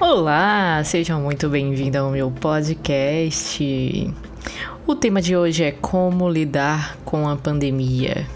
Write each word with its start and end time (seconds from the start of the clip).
Olá, 0.00 0.82
sejam 0.84 1.20
muito 1.20 1.48
bem-vindos 1.48 2.00
ao 2.00 2.10
meu 2.10 2.28
podcast. 2.28 4.12
O 4.84 4.96
tema 4.96 5.22
de 5.22 5.36
hoje 5.36 5.62
é 5.62 5.70
como 5.70 6.28
lidar 6.28 6.98
com 7.04 7.28
a 7.28 7.36
pandemia. 7.36 8.26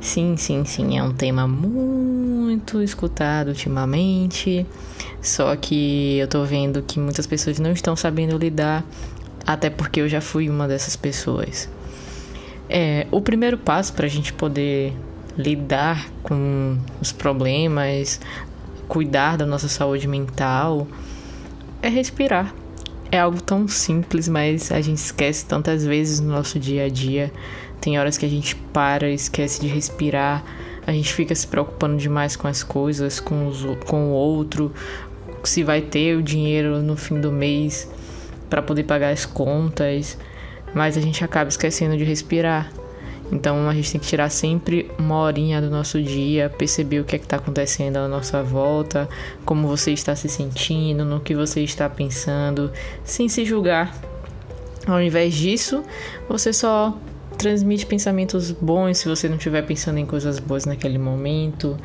Sim, 0.00 0.36
sim, 0.36 0.64
sim, 0.64 0.98
é 0.98 1.02
um 1.02 1.12
tema 1.12 1.46
muito 1.46 2.82
escutado 2.82 3.48
ultimamente. 3.48 4.66
Só 5.22 5.54
que 5.54 6.18
eu 6.18 6.26
tô 6.26 6.44
vendo 6.44 6.82
que 6.82 6.98
muitas 6.98 7.26
pessoas 7.26 7.60
não 7.60 7.70
estão 7.70 7.94
sabendo 7.94 8.36
lidar, 8.36 8.84
até 9.46 9.70
porque 9.70 10.00
eu 10.00 10.08
já 10.08 10.20
fui 10.20 10.50
uma 10.50 10.66
dessas 10.66 10.96
pessoas. 10.96 11.68
É, 12.68 13.06
o 13.12 13.20
primeiro 13.20 13.56
passo 13.56 13.92
para 13.92 14.06
a 14.06 14.10
gente 14.10 14.32
poder 14.32 14.92
lidar 15.38 16.08
com 16.22 16.76
os 17.00 17.12
problemas, 17.12 18.20
cuidar 18.90 19.36
da 19.36 19.46
nossa 19.46 19.68
saúde 19.68 20.08
mental, 20.08 20.88
é 21.80 21.88
respirar. 21.88 22.52
É 23.12 23.20
algo 23.20 23.40
tão 23.40 23.68
simples, 23.68 24.26
mas 24.26 24.72
a 24.72 24.80
gente 24.80 24.98
esquece 24.98 25.46
tantas 25.46 25.86
vezes 25.86 26.18
no 26.18 26.32
nosso 26.32 26.58
dia 26.58 26.86
a 26.86 26.88
dia. 26.88 27.32
Tem 27.80 28.00
horas 28.00 28.18
que 28.18 28.26
a 28.26 28.28
gente 28.28 28.56
para, 28.56 29.08
esquece 29.08 29.60
de 29.60 29.68
respirar, 29.68 30.44
a 30.84 30.90
gente 30.90 31.14
fica 31.14 31.32
se 31.36 31.46
preocupando 31.46 31.96
demais 31.98 32.34
com 32.34 32.48
as 32.48 32.64
coisas, 32.64 33.20
com, 33.20 33.46
os, 33.46 33.64
com 33.86 34.08
o 34.08 34.10
outro, 34.10 34.72
se 35.44 35.62
vai 35.62 35.80
ter 35.80 36.16
o 36.16 36.22
dinheiro 36.22 36.82
no 36.82 36.96
fim 36.96 37.20
do 37.20 37.30
mês 37.30 37.88
para 38.50 38.60
poder 38.60 38.82
pagar 38.82 39.10
as 39.10 39.24
contas, 39.24 40.18
mas 40.74 40.96
a 40.96 41.00
gente 41.00 41.24
acaba 41.24 41.48
esquecendo 41.48 41.96
de 41.96 42.02
respirar. 42.02 42.72
Então 43.32 43.68
a 43.68 43.74
gente 43.74 43.92
tem 43.92 44.00
que 44.00 44.06
tirar 44.06 44.28
sempre 44.28 44.90
uma 44.98 45.16
horinha 45.18 45.60
do 45.60 45.70
nosso 45.70 46.02
dia, 46.02 46.50
perceber 46.50 47.00
o 47.00 47.04
que 47.04 47.14
é 47.14 47.18
está 47.18 47.36
acontecendo 47.36 47.96
à 47.98 48.08
nossa 48.08 48.42
volta, 48.42 49.08
como 49.44 49.68
você 49.68 49.92
está 49.92 50.16
se 50.16 50.28
sentindo, 50.28 51.04
no 51.04 51.20
que 51.20 51.34
você 51.34 51.62
está 51.62 51.88
pensando, 51.88 52.72
sem 53.04 53.28
se 53.28 53.44
julgar. 53.44 53.94
Ao 54.86 55.00
invés 55.00 55.34
disso, 55.34 55.84
você 56.28 56.52
só 56.52 56.98
transmite 57.38 57.86
pensamentos 57.86 58.50
bons 58.50 58.98
se 58.98 59.08
você 59.08 59.28
não 59.28 59.36
estiver 59.36 59.62
pensando 59.62 59.98
em 59.98 60.06
coisas 60.06 60.38
boas 60.38 60.64
naquele 60.64 60.98
momento. 60.98 61.76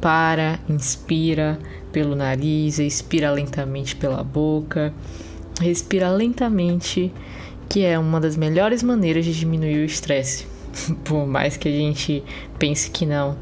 Para, 0.00 0.58
inspira 0.68 1.58
pelo 1.90 2.14
nariz, 2.14 2.78
expira 2.78 3.30
lentamente 3.30 3.96
pela 3.96 4.22
boca, 4.22 4.92
respira 5.60 6.10
lentamente, 6.10 7.12
que 7.68 7.84
é 7.84 7.98
uma 7.98 8.20
das 8.20 8.36
melhores 8.36 8.82
maneiras 8.82 9.24
de 9.24 9.32
diminuir 9.32 9.78
o 9.78 9.84
estresse. 9.84 10.55
Por 11.04 11.26
mais 11.26 11.56
que 11.56 11.68
a 11.68 11.72
gente 11.72 12.22
pense 12.58 12.90
que 12.90 13.06
não. 13.06 13.36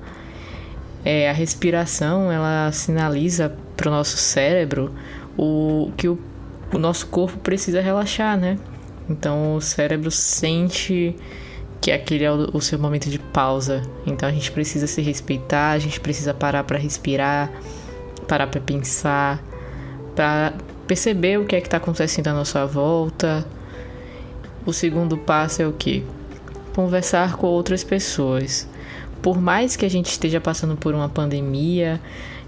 É, 1.04 1.28
a 1.28 1.32
respiração 1.32 2.32
ela 2.32 2.72
sinaliza 2.72 3.54
para 3.76 3.88
o 3.88 3.92
nosso 3.92 4.16
cérebro 4.16 4.94
o 5.36 5.92
que 5.96 6.08
o, 6.08 6.18
o 6.72 6.78
nosso 6.78 7.06
corpo 7.08 7.38
precisa 7.38 7.80
relaxar, 7.80 8.38
né? 8.38 8.58
Então 9.08 9.56
o 9.56 9.60
cérebro 9.60 10.10
sente 10.10 11.14
que 11.80 11.92
aquele 11.92 12.24
é 12.24 12.32
o, 12.32 12.48
o 12.54 12.60
seu 12.62 12.78
momento 12.78 13.10
de 13.10 13.18
pausa. 13.18 13.82
Então 14.06 14.28
a 14.28 14.32
gente 14.32 14.50
precisa 14.50 14.86
se 14.86 15.02
respeitar, 15.02 15.72
a 15.72 15.78
gente 15.78 16.00
precisa 16.00 16.32
parar 16.32 16.64
para 16.64 16.78
respirar, 16.78 17.52
parar 18.26 18.46
para 18.46 18.60
pensar, 18.60 19.44
para 20.16 20.54
perceber 20.86 21.38
o 21.38 21.44
que 21.44 21.56
é 21.56 21.60
que 21.60 21.66
está 21.66 21.76
acontecendo 21.76 22.28
à 22.28 22.32
nossa 22.32 22.64
volta. 22.64 23.46
O 24.64 24.72
segundo 24.72 25.18
passo 25.18 25.60
é 25.60 25.66
o 25.66 25.72
que? 25.72 26.02
Conversar 26.74 27.36
com 27.36 27.46
outras 27.46 27.84
pessoas. 27.84 28.68
Por 29.22 29.40
mais 29.40 29.76
que 29.76 29.86
a 29.86 29.90
gente 29.90 30.10
esteja 30.10 30.40
passando 30.40 30.76
por 30.76 30.94
uma 30.94 31.08
pandemia, 31.08 32.00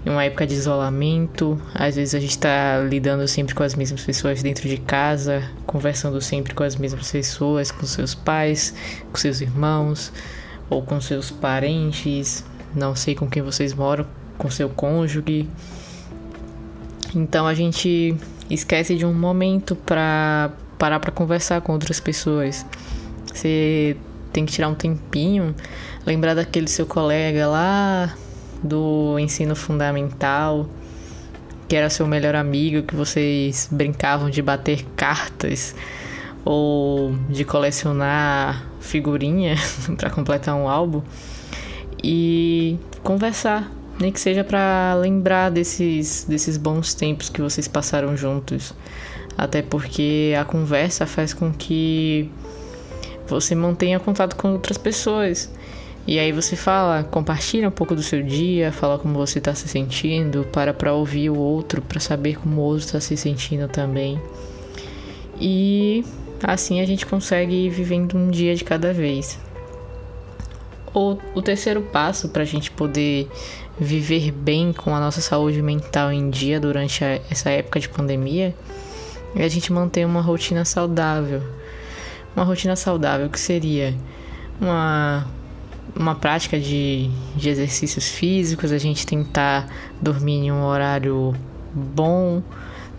em 0.07 0.09
uma 0.09 0.23
época 0.23 0.47
de 0.47 0.53
isolamento. 0.53 1.61
Às 1.73 1.95
vezes 1.95 2.15
a 2.15 2.19
gente 2.19 2.31
está 2.31 2.79
lidando 2.79 3.27
sempre 3.27 3.53
com 3.53 3.63
as 3.63 3.75
mesmas 3.75 4.03
pessoas 4.03 4.41
dentro 4.41 4.67
de 4.67 4.77
casa, 4.77 5.43
conversando 5.65 6.21
sempre 6.21 6.53
com 6.53 6.63
as 6.63 6.77
mesmas 6.77 7.11
pessoas, 7.11 7.71
com 7.71 7.85
seus 7.85 8.15
pais, 8.15 8.73
com 9.11 9.17
seus 9.17 9.41
irmãos 9.41 10.13
ou 10.69 10.81
com 10.81 11.01
seus 11.01 11.29
parentes. 11.29 12.45
Não 12.73 12.95
sei 12.95 13.15
com 13.15 13.29
quem 13.29 13.43
vocês 13.43 13.73
moram, 13.73 14.05
com 14.37 14.49
seu 14.49 14.69
cônjuge. 14.69 15.49
Então 17.13 17.45
a 17.45 17.53
gente 17.53 18.15
esquece 18.49 18.95
de 18.95 19.05
um 19.05 19.13
momento 19.13 19.75
para 19.75 20.51
parar 20.77 20.99
para 20.99 21.11
conversar 21.11 21.59
com 21.61 21.73
outras 21.73 21.99
pessoas. 21.99 22.65
Você 23.25 23.97
tem 24.37 24.45
que 24.45 24.51
tirar 24.51 24.67
um 24.67 24.75
tempinho, 24.75 25.55
lembrar 26.05 26.35
daquele 26.35 26.67
seu 26.67 26.85
colega 26.85 27.47
lá 27.47 28.15
do 28.61 29.17
ensino 29.17 29.55
fundamental, 29.55 30.69
que 31.67 31.75
era 31.75 31.89
seu 31.89 32.05
melhor 32.05 32.35
amigo, 32.35 32.83
que 32.83 32.95
vocês 32.95 33.67
brincavam 33.71 34.29
de 34.29 34.39
bater 34.43 34.85
cartas 34.95 35.73
ou 36.45 37.15
de 37.27 37.43
colecionar 37.43 38.63
figurinha 38.79 39.55
para 39.97 40.11
completar 40.11 40.53
um 40.53 40.69
álbum 40.69 41.01
e 42.03 42.77
conversar, 43.01 43.71
nem 43.99 44.11
que 44.11 44.19
seja 44.19 44.43
para 44.43 44.93
lembrar 45.01 45.49
desses 45.49 46.25
desses 46.25 46.57
bons 46.57 46.93
tempos 46.93 47.27
que 47.27 47.41
vocês 47.41 47.67
passaram 47.67 48.15
juntos. 48.15 48.71
Até 49.35 49.63
porque 49.63 50.35
a 50.39 50.45
conversa 50.45 51.07
faz 51.07 51.33
com 51.33 51.51
que 51.51 52.29
você 53.27 53.53
mantenha 53.55 53.99
contato 53.99 54.35
com 54.35 54.53
outras 54.53 54.77
pessoas. 54.77 55.49
E 56.07 56.17
aí 56.19 56.31
você 56.31 56.55
fala, 56.55 57.03
compartilha 57.03 57.67
um 57.67 57.71
pouco 57.71 57.93
do 57.93 58.01
seu 58.01 58.23
dia, 58.23 58.71
fala 58.71 58.97
como 58.97 59.13
você 59.15 59.39
está 59.39 59.53
se 59.53 59.67
sentindo, 59.67 60.45
para 60.53 60.73
para 60.73 60.93
ouvir 60.93 61.29
o 61.29 61.37
outro, 61.37 61.81
para 61.81 61.99
saber 61.99 62.37
como 62.37 62.61
o 62.61 62.63
outro 62.63 62.85
está 62.85 63.01
se 63.01 63.17
sentindo 63.17 63.67
também. 63.67 64.19
E 65.39 66.05
assim 66.41 66.79
a 66.79 66.85
gente 66.85 67.05
consegue 67.05 67.53
ir 67.53 67.69
vivendo 67.69 68.17
um 68.17 68.31
dia 68.31 68.55
de 68.55 68.63
cada 68.63 68.93
vez. 68.93 69.37
O, 70.93 71.17
o 71.35 71.41
terceiro 71.41 71.81
passo 71.81 72.29
para 72.29 72.43
a 72.43 72.45
gente 72.45 72.71
poder 72.71 73.29
viver 73.79 74.31
bem 74.31 74.73
com 74.73 74.95
a 74.95 74.99
nossa 74.99 75.21
saúde 75.21 75.61
mental 75.61 76.11
em 76.11 76.29
dia 76.29 76.59
durante 76.59 77.03
a, 77.03 77.19
essa 77.29 77.49
época 77.49 77.79
de 77.79 77.89
pandemia 77.89 78.55
é 79.35 79.43
a 79.43 79.47
gente 79.49 79.71
manter 79.71 80.05
uma 80.05 80.21
rotina 80.21 80.65
saudável. 80.65 81.43
Uma 82.37 82.45
rotina 82.45 82.75
saudável 82.75 83.27
que 83.31 83.39
seria 83.39 83.95
uma 84.61 85.25
uma 85.95 86.13
prática 86.13 86.59
de, 86.59 87.09
de 87.35 87.49
exercícios 87.49 88.09
físicos, 88.09 88.71
a 88.71 88.77
gente 88.77 89.07
tentar 89.07 89.67
dormir 89.99 90.45
em 90.45 90.51
um 90.51 90.63
horário 90.63 91.33
bom 91.73 92.43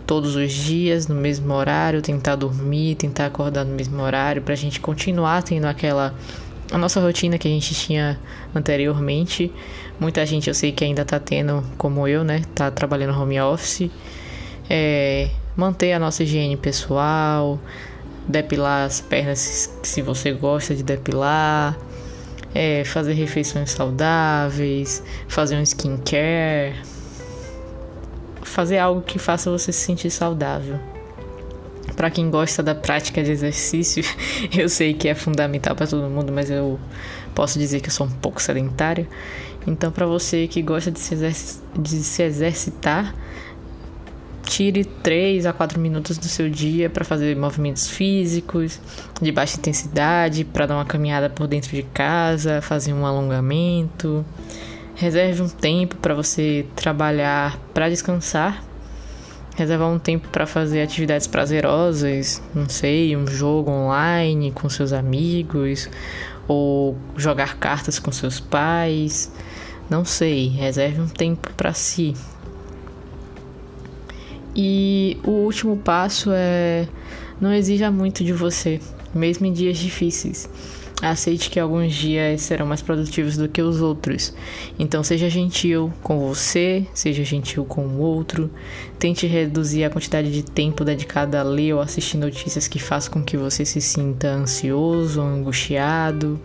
todos 0.05 0.35
os 0.35 0.51
dias, 0.51 1.07
no 1.07 1.15
mesmo 1.15 1.53
horário, 1.53 2.01
tentar 2.01 2.35
dormir, 2.35 2.95
tentar 2.95 3.27
acordar 3.27 3.63
no 3.63 3.73
mesmo 3.73 4.01
horário, 4.01 4.41
para 4.41 4.53
a 4.53 4.57
gente 4.57 4.81
continuar 4.81 5.41
tendo 5.41 5.67
aquela 5.67 6.13
a 6.69 6.77
nossa 6.77 6.99
rotina 6.99 7.37
que 7.37 7.47
a 7.47 7.51
gente 7.51 7.73
tinha 7.73 8.19
anteriormente. 8.53 9.49
Muita 9.97 10.25
gente 10.25 10.49
eu 10.49 10.53
sei 10.53 10.73
que 10.73 10.83
ainda 10.83 11.05
tá 11.05 11.17
tendo, 11.17 11.63
como 11.77 12.05
eu, 12.09 12.25
né? 12.25 12.41
Tá 12.53 12.69
trabalhando 12.69 13.17
home 13.17 13.39
office. 13.39 13.89
É, 14.69 15.29
manter 15.55 15.93
a 15.93 15.99
nossa 15.99 16.23
higiene 16.23 16.57
pessoal, 16.57 17.57
depilar 18.29 18.85
as 18.85 19.01
pernas 19.01 19.73
se 19.81 20.01
você 20.03 20.31
gosta 20.31 20.75
de 20.75 20.83
depilar, 20.83 21.75
é, 22.53 22.83
fazer 22.85 23.13
refeições 23.13 23.71
saudáveis, 23.71 25.03
fazer 25.27 25.55
um 25.55 25.63
skincare, 25.63 26.75
fazer 28.43 28.77
algo 28.77 29.01
que 29.01 29.17
faça 29.17 29.49
você 29.49 29.71
se 29.71 29.79
sentir 29.79 30.11
saudável. 30.11 30.79
Para 31.95 32.09
quem 32.11 32.29
gosta 32.29 32.61
da 32.61 32.75
prática 32.75 33.21
de 33.23 33.31
exercício, 33.31 34.03
eu 34.55 34.69
sei 34.69 34.93
que 34.93 35.09
é 35.09 35.15
fundamental 35.15 35.75
para 35.75 35.87
todo 35.87 36.07
mundo, 36.07 36.31
mas 36.31 36.49
eu 36.49 36.79
posso 37.33 37.57
dizer 37.57 37.81
que 37.81 37.89
eu 37.89 37.93
sou 37.93 38.05
um 38.05 38.11
pouco 38.11 38.41
sedentário. 38.41 39.07
Então, 39.67 39.91
para 39.91 40.05
você 40.05 40.47
que 40.47 40.61
gosta 40.61 40.91
de 40.91 40.99
se, 40.99 41.15
de 41.77 42.03
se 42.03 42.23
exercitar, 42.23 43.13
Tire 44.49 44.83
3 44.83 45.45
a 45.45 45.53
4 45.53 45.79
minutos 45.79 46.17
do 46.17 46.25
seu 46.25 46.49
dia 46.49 46.89
para 46.89 47.05
fazer 47.05 47.37
movimentos 47.37 47.87
físicos 47.87 48.81
de 49.21 49.31
baixa 49.31 49.57
intensidade, 49.57 50.43
para 50.43 50.65
dar 50.65 50.73
uma 50.73 50.85
caminhada 50.85 51.29
por 51.29 51.45
dentro 51.45 51.69
de 51.69 51.83
casa, 51.83 52.59
fazer 52.59 52.91
um 52.91 53.05
alongamento. 53.05 54.25
Reserve 54.95 55.43
um 55.43 55.47
tempo 55.47 55.97
para 55.97 56.15
você 56.15 56.65
trabalhar 56.75 57.59
para 57.75 57.89
descansar. 57.89 58.63
Reservar 59.55 59.87
um 59.87 59.99
tempo 59.99 60.27
para 60.29 60.47
fazer 60.47 60.81
atividades 60.81 61.27
prazerosas, 61.27 62.41
não 62.55 62.67
sei, 62.67 63.15
um 63.15 63.27
jogo 63.27 63.69
online 63.69 64.51
com 64.51 64.67
seus 64.67 64.93
amigos 64.93 65.87
ou 66.47 66.97
jogar 67.15 67.57
cartas 67.57 67.99
com 67.99 68.11
seus 68.11 68.39
pais. 68.39 69.31
Não 69.87 70.03
sei, 70.03 70.47
reserve 70.47 71.01
um 71.01 71.07
tempo 71.07 71.53
para 71.53 71.71
si, 71.71 72.15
e 74.61 75.17
o 75.23 75.31
último 75.31 75.77
passo 75.77 76.31
é 76.33 76.85
não 77.39 77.53
exija 77.53 77.89
muito 77.89 78.25
de 78.25 78.33
você, 78.33 78.81
mesmo 79.15 79.45
em 79.45 79.53
dias 79.53 79.77
difíceis. 79.77 80.49
Aceite 81.01 81.49
que 81.49 81.57
alguns 81.57 81.93
dias 81.93 82.41
serão 82.41 82.65
mais 82.65 82.81
produtivos 82.81 83.37
do 83.37 83.47
que 83.47 83.61
os 83.61 83.79
outros. 83.79 84.33
Então, 84.77 85.01
seja 85.01 85.29
gentil 85.29 85.93
com 86.03 86.19
você, 86.27 86.85
seja 86.93 87.23
gentil 87.23 87.63
com 87.63 87.87
o 87.87 87.99
outro. 87.99 88.51
Tente 88.99 89.25
reduzir 89.25 89.85
a 89.85 89.89
quantidade 89.89 90.29
de 90.29 90.43
tempo 90.43 90.83
dedicado 90.83 91.37
a 91.37 91.41
ler 91.41 91.75
ou 91.75 91.79
assistir 91.79 92.17
notícias 92.17 92.67
que 92.67 92.79
façam 92.79 93.13
com 93.13 93.23
que 93.23 93.37
você 93.37 93.63
se 93.63 93.79
sinta 93.79 94.27
ansioso 94.27 95.21
angustiado. 95.21 96.37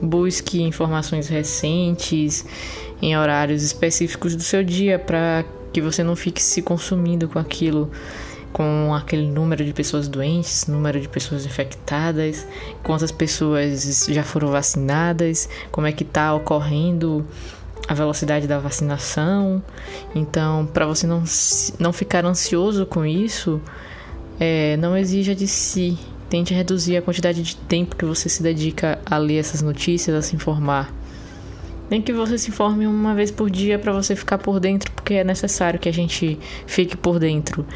Busque 0.00 0.62
informações 0.62 1.26
recentes 1.26 2.46
em 3.02 3.18
horários 3.18 3.64
específicos 3.64 4.36
do 4.36 4.42
seu 4.44 4.62
dia 4.62 5.00
para 5.00 5.44
que 5.72 5.80
você 5.80 6.02
não 6.02 6.16
fique 6.16 6.42
se 6.42 6.62
consumindo 6.62 7.28
com 7.28 7.38
aquilo 7.38 7.90
com 8.52 8.92
aquele 8.94 9.28
número 9.28 9.64
de 9.64 9.72
pessoas 9.72 10.08
doentes, 10.08 10.66
número 10.66 11.00
de 11.00 11.08
pessoas 11.08 11.46
infectadas, 11.46 12.46
quantas 12.82 13.12
pessoas 13.12 14.06
já 14.08 14.22
foram 14.22 14.48
vacinadas, 14.48 15.48
como 15.70 15.86
é 15.86 15.92
que 15.92 16.02
está 16.02 16.34
ocorrendo 16.34 17.24
a 17.88 17.94
velocidade 17.94 18.46
da 18.46 18.58
vacinação. 18.58 19.62
Então, 20.14 20.66
para 20.66 20.86
você 20.86 21.06
não, 21.06 21.22
não 21.78 21.92
ficar 21.92 22.24
ansioso 22.24 22.84
com 22.86 23.06
isso, 23.06 23.60
é, 24.38 24.76
não 24.76 24.96
exija 24.96 25.34
de 25.34 25.46
si. 25.46 25.98
Tente 26.28 26.54
reduzir 26.54 26.96
a 26.96 27.02
quantidade 27.02 27.42
de 27.42 27.56
tempo 27.56 27.96
que 27.96 28.04
você 28.04 28.28
se 28.28 28.42
dedica 28.42 29.00
a 29.04 29.18
ler 29.18 29.38
essas 29.38 29.62
notícias, 29.62 30.16
a 30.16 30.22
se 30.22 30.36
informar. 30.36 30.92
Nem 31.90 32.00
que 32.00 32.12
você 32.12 32.38
se 32.38 32.50
informe 32.50 32.86
uma 32.86 33.14
vez 33.14 33.30
por 33.30 33.50
dia 33.50 33.78
para 33.78 33.92
você 33.92 34.14
ficar 34.14 34.38
por 34.38 34.60
dentro, 34.60 34.90
porque 34.92 35.14
é 35.14 35.24
necessário 35.24 35.80
que 35.80 35.88
a 35.88 35.92
gente 35.92 36.38
fique 36.66 36.96
por 36.96 37.18
dentro 37.18 37.66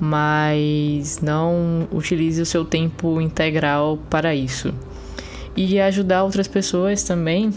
mas 0.00 1.20
não 1.20 1.88
utilize 1.92 2.40
o 2.40 2.46
seu 2.46 2.64
tempo 2.64 3.20
integral 3.20 3.98
para 4.08 4.34
isso. 4.34 4.72
E 5.56 5.80
ajudar 5.80 6.22
outras 6.22 6.46
pessoas 6.46 7.02
também 7.02 7.52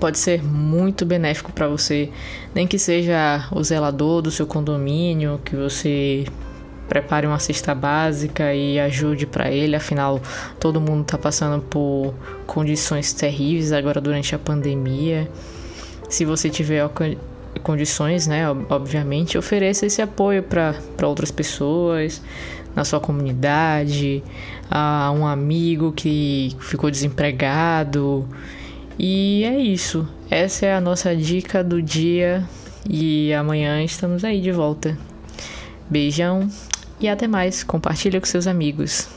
pode 0.00 0.18
ser 0.18 0.42
muito 0.42 1.06
benéfico 1.06 1.52
para 1.52 1.68
você, 1.68 2.10
nem 2.54 2.66
que 2.66 2.78
seja 2.78 3.48
o 3.52 3.62
zelador 3.62 4.20
do 4.20 4.30
seu 4.30 4.46
condomínio, 4.46 5.40
que 5.44 5.54
você 5.54 6.24
prepare 6.88 7.26
uma 7.26 7.38
cesta 7.38 7.74
básica 7.74 8.54
e 8.54 8.78
ajude 8.78 9.26
para 9.26 9.50
ele, 9.50 9.74
afinal 9.76 10.20
todo 10.58 10.80
mundo 10.80 11.02
está 11.02 11.18
passando 11.18 11.62
por 11.62 12.14
condições 12.46 13.12
terríveis 13.12 13.72
agora 13.72 14.00
durante 14.00 14.34
a 14.34 14.38
pandemia. 14.38 15.28
Se 16.08 16.24
você 16.24 16.48
tiver 16.48 16.88
condições, 17.62 18.26
né? 18.26 18.44
Obviamente, 18.70 19.36
ofereça 19.36 19.86
esse 19.86 20.00
apoio 20.00 20.42
para 20.42 21.08
outras 21.08 21.30
pessoas 21.30 22.22
na 22.76 22.84
sua 22.84 23.00
comunidade, 23.00 24.22
a 24.70 25.10
um 25.10 25.26
amigo 25.26 25.92
que 25.92 26.54
ficou 26.60 26.90
desempregado. 26.90 28.28
E 28.98 29.44
é 29.44 29.58
isso. 29.58 30.06
Essa 30.30 30.66
é 30.66 30.74
a 30.74 30.80
nossa 30.80 31.16
dica 31.16 31.64
do 31.64 31.80
dia 31.80 32.44
e 32.88 33.32
amanhã 33.32 33.82
estamos 33.82 34.24
aí 34.24 34.40
de 34.40 34.52
volta. 34.52 34.96
Beijão 35.88 36.48
e 37.00 37.08
até 37.08 37.26
mais. 37.26 37.62
Compartilha 37.64 38.20
com 38.20 38.26
seus 38.26 38.46
amigos. 38.46 39.15